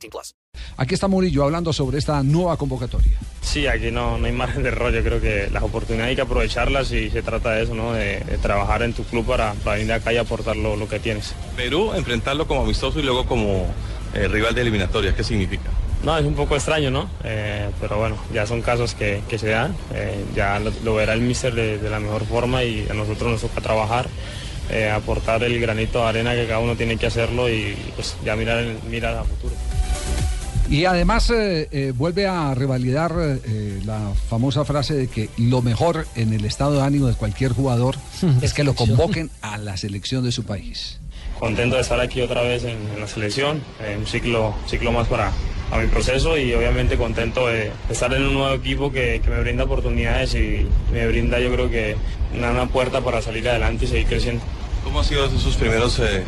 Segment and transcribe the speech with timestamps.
[0.00, 0.34] 18 plus.
[0.76, 3.18] Aquí está Murillo hablando sobre esta nueva convocatoria.
[3.42, 4.92] Sí, aquí no, no hay margen de error.
[4.92, 7.92] Yo creo que las oportunidades hay que aprovecharlas y se trata de eso, ¿no?
[7.92, 10.98] De, de trabajar en tu club para, para venir acá y aportar lo, lo que
[10.98, 11.34] tienes.
[11.56, 13.66] Perú, enfrentarlo como amistoso y luego como
[14.14, 15.14] eh, rival de eliminatorias.
[15.14, 15.70] ¿Qué significa?
[16.02, 17.10] No, es un poco extraño, ¿no?
[17.24, 19.76] Eh, pero bueno, ya son casos que, que se dan.
[19.92, 23.30] Eh, ya lo, lo, verá el míster de, de, la mejor forma y a nosotros
[23.30, 24.08] nos toca trabajar,
[24.70, 28.34] eh, aportar el granito de arena que cada uno tiene que hacerlo y pues ya
[28.34, 29.49] mirar, mirar a futuro.
[30.70, 36.06] Y además eh, eh, vuelve a revalidar eh, la famosa frase de que lo mejor
[36.14, 37.96] en el estado de ánimo de cualquier jugador
[38.42, 41.00] es que lo convoquen a la selección de su país.
[41.40, 43.60] Contento de estar aquí otra vez en, en la selección,
[43.98, 45.32] un ciclo, ciclo más para,
[45.72, 49.40] a mi proceso y obviamente contento de estar en un nuevo equipo que, que me
[49.40, 51.96] brinda oportunidades y me brinda yo creo que
[52.36, 54.42] una, una, puerta para salir adelante y seguir creciendo.
[54.84, 56.22] ¿Cómo han sido esos primeros, eh,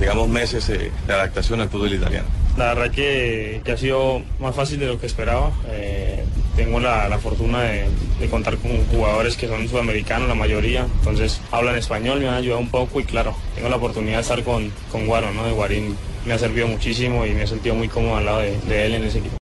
[0.00, 2.43] digamos, meses eh, de adaptación al fútbol italiano?
[2.56, 5.50] La verdad que, ha sido más fácil de lo que esperaba.
[5.70, 6.24] Eh,
[6.56, 7.88] tengo la, fortuna de,
[8.30, 10.86] contar con jugadores que son sudamericanos, la mayoría.
[10.98, 14.42] Entonces hablan español, me han ayudado un poco y claro, tengo la oportunidad de estar
[14.44, 15.44] con, con Guaro, ¿no?
[15.44, 18.86] De Guarín me ha servido muchísimo y me he sentido muy cómodo al lado de
[18.86, 19.32] él en ese equipo.